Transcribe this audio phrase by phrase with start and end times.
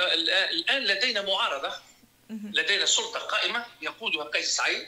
[0.00, 1.72] والآن لدينا معارضة.
[2.30, 4.86] لدينا سلطة قائمة يقودها قيس سعيد.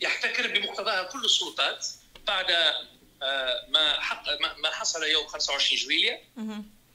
[0.00, 1.86] يحتكر بمقتضاها كل السلطات
[2.26, 2.50] بعد
[3.22, 4.24] آه، ما حق
[4.58, 6.22] ما حصل يوم 25 جويلية.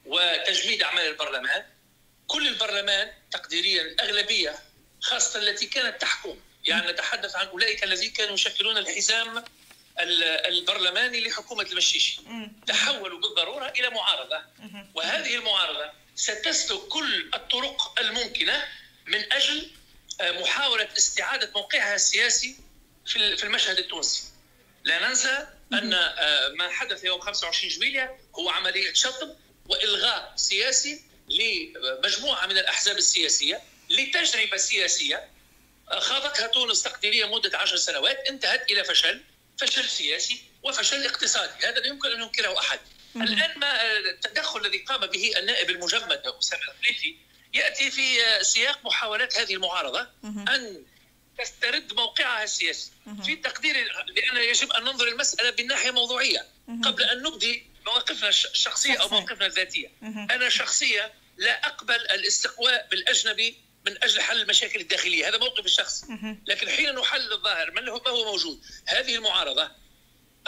[0.06, 1.64] وتجميد أعمال البرلمان.
[2.26, 4.58] كل البرلمان تقديريا الأغلبية
[5.00, 6.36] خاصة التي كانت تحكم.
[6.64, 9.44] يعني نتحدث عن أولئك الذين كانوا يشكلون الحزام
[10.48, 12.20] البرلماني لحكومة المشيشي.
[12.66, 14.42] تحولوا بالضرورة إلى معارضة.
[14.94, 18.64] وهذه المعارضة ستسلك كل الطرق الممكنة
[19.06, 19.70] من أجل
[20.20, 22.56] آه، محاولة استعادة موقعها السياسي
[23.06, 24.22] في المشهد التونسي.
[24.84, 29.36] لا ننسى أن آه، ما حدث يوم 25 جويلية هو عملية شطب
[29.68, 35.28] وإلغاء سياسي لمجموعة من الأحزاب السياسية لتجربة سياسية
[35.90, 39.22] آه، خاضتها تونس تقديريا مدة عشر سنوات انتهت إلى فشل
[39.58, 41.66] فشل سياسي وفشل اقتصادي.
[41.66, 42.80] هذا لا يمكن أن ينكره أحد.
[43.16, 47.16] الآن ما التدخل الذي قام به النائب المجمد أسامة الخليفي
[47.54, 50.84] يأتي في سياق محاولات هذه المعارضة أن
[51.38, 52.90] تسترد موقعها السياسي.
[53.24, 56.46] في تقديري لأن يجب أن ننظر المسألة بالناحية موضوعية
[56.84, 59.92] قبل أن نبدي مواقفنا الشخصية أو مواقفنا الذاتية.
[60.02, 65.28] أنا شخصية لا أقبل الاستقواء بالأجنبي من أجل حل المشاكل الداخلية.
[65.28, 66.04] هذا موقف الشخص.
[66.46, 69.70] لكن حين نحلل الظاهر ما هو موجود؟ هذه المعارضة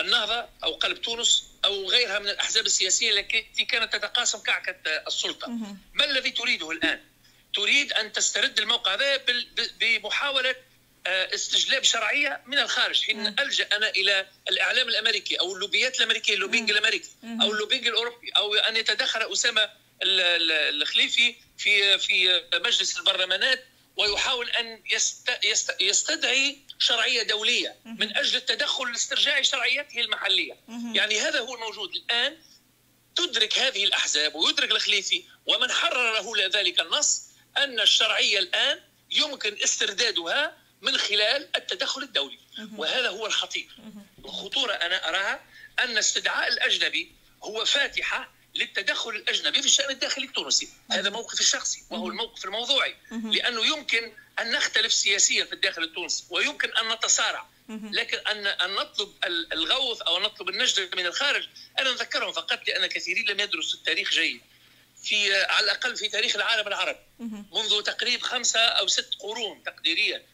[0.00, 5.48] النهضة أو قلب تونس أو غيرها من الأحزاب السياسية التي كانت تتقاسم كعكة السلطة.
[5.94, 7.00] ما الذي تريده الآن؟
[7.54, 9.24] تريد أن تسترد الموقع هذا
[9.80, 10.54] بمحاولة
[11.06, 13.02] آه، استجلاب شرعية من الخارج.
[13.02, 17.08] حين ألجأ أنا إلى الإعلام الأمريكي أو اللوبيات الأمريكية ال lobbying الأمريكي
[17.42, 19.70] أو ال lobbying الأوروبي أو أن يتدخل أسامة
[20.02, 23.64] الخليفي في في مجلس البرلمانات
[23.98, 24.82] ويحاول أن
[25.80, 30.60] يستدعي شرعية دولية من أجل التدخل لاسترجاع شرعيته المحلية.
[30.94, 32.36] يعني هذا هو الموجود الآن.
[33.16, 37.22] تدرك هذه الأحزاب ويدرك الخليفي ومن حرر له ذلك النص
[37.56, 42.38] أن الشرعية الآن يمكن استردادها من خلال التدخل الدولي.
[42.76, 43.76] وهذا هو الخطير.
[44.24, 45.40] الخطورة أنا أراها
[45.78, 50.68] أن استدعاء الأجنبي هو فاتحة للتدخل الأجنبي في الشأن الداخلي التونسي.
[50.90, 52.96] هذا موقفي الشخصي وهو الموقف الموضوعي.
[53.10, 57.46] لأنه يمكن أن نختلف سياسيا في الداخل التونسي ويمكن أن نتصارع.
[57.68, 59.12] لكن ان أن نطلب
[59.52, 61.48] الغوث أو نطلب النجدة من الخارج
[61.78, 64.40] أنا اذكرهم فقط لأن كثيرين لم يدرسوا التاريخ جيد.
[65.04, 66.98] في على الأقل في تاريخ العالم العربي.
[67.52, 70.26] منذ تقريبا خمسة أو ست قرون تقديريا.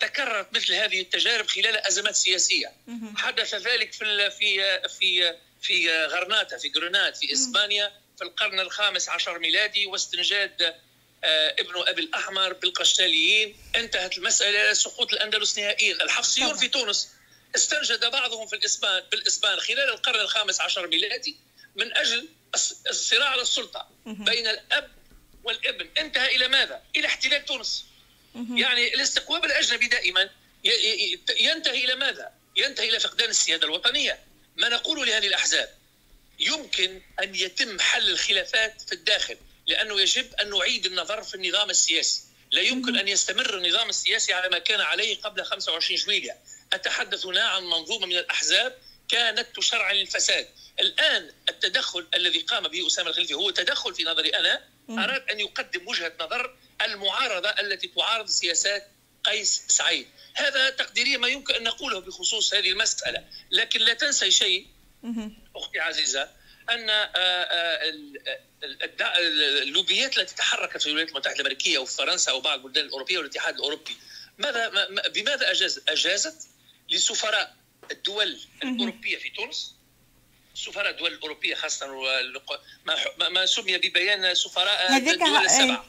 [0.00, 2.72] تكررت مثل هذه التجارب خلال ازمات سياسيه
[3.16, 9.38] حدث ذلك في في في في غرناطة في جرونات في إسبانيا في القرن الخامس عشر
[9.38, 10.74] ميلادي واستنجاد
[11.24, 13.56] آه، ابن أبي الأحمر بالقشتاليين.
[13.76, 15.94] انتهت المسألة إلى سقوط الأندلس نهائيا.
[15.94, 17.08] الحفصيون في تونس.
[17.56, 21.36] استنجد بعضهم في الإسبان بالإسبان خلال القرن الخامس عشر ميلادي
[21.76, 22.28] من أجل
[22.88, 24.90] الصراع على السلطة بين الأب
[25.44, 25.90] والابن.
[25.98, 27.84] انتهى إلى ماذا؟ إلى احتلال تونس.
[28.34, 30.30] يعني الاستقواب الأجنبي دائما
[31.40, 34.18] ينتهي إلى ماذا؟ ينتهي إلى فقدان السيادة الوطنية.
[34.56, 35.74] ما نقول لهذه الأحزاب؟
[36.38, 39.36] يمكن أن يتم حل الخلافات في الداخل
[39.66, 42.22] لأنه يجب أن نعيد النظر في النظام السياسي.
[42.50, 46.36] لا يمكن أن يستمر النظام السياسي على ما كان عليه قبل 25 جويلية
[46.72, 48.78] أتحدث هنا عن منظومة من الأحزاب
[49.08, 50.48] كانت تشرع للفساد.
[50.80, 55.88] الآن التدخل الذي قام به أسامة الخليفي هو تدخل في نظري أنا أراد أن يقدم
[55.88, 58.88] وجهة نظر المعارضة التي تعارض سياسات
[59.24, 60.06] قيس سعيد.
[60.34, 63.24] هذا تقديريا ما يمكن أن نقوله بخصوص هذه المسألة.
[63.50, 64.66] لكن لا تنسي شيء
[65.56, 66.28] أختي عزيزة
[66.70, 67.80] أن آه، آه،
[69.62, 73.96] اللوبيات التي تحركت في الولايات المتحدة الأمريكية وفي فرنسا وبعض البلدان الأوروبية والاتحاد الأوروبي
[74.38, 76.48] ماذا بماذا أجاز أجازت
[76.90, 77.56] لسفراء
[77.90, 79.74] الدول الأوروبية في تونس؟
[80.54, 81.86] سفراء الدول الأوروبية خاصة
[82.84, 85.86] ما, ما سمي ببيان سفراء الدول السبعة.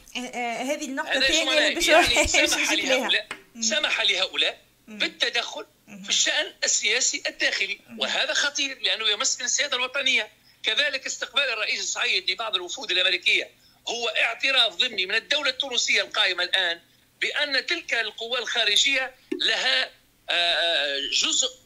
[0.72, 1.80] هذه النقطة الثانية يعني
[2.46, 3.28] سمح لهؤلاء
[3.60, 5.66] سمح لهؤلاء بالتدخل
[6.02, 7.80] في الشأن السياسي الداخلي.
[7.98, 10.28] وهذا خطير لأنه يمس من السيادة الوطنية.
[10.62, 13.50] كذلك استقبال الرئيس السعيد لبعض الوفود الأمريكية.
[13.88, 16.80] هو اعتراف ضمني من الدولة التونسية القائمة الآن
[17.20, 19.90] بأن تلك القوى الخارجية لها
[20.30, 21.65] آه، آه، جزء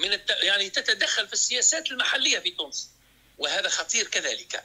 [0.00, 0.30] من الت...
[0.30, 2.90] يعني تتدخل في السياسات المحلية في تونس.
[3.38, 4.64] وهذا خطير كذلك.